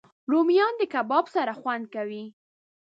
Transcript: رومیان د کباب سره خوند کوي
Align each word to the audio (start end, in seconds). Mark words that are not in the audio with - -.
رومیان 0.31 0.73
د 0.77 0.81
کباب 0.93 1.25
سره 1.35 1.53
خوند 1.59 1.85
کوي 1.93 2.23